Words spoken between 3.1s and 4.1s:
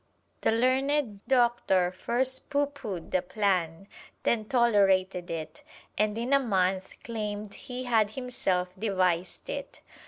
the plan,